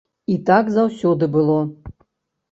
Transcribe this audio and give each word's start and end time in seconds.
І 0.35 0.35
так 0.49 0.69
заўсёды 0.77 1.27
было! 1.35 1.57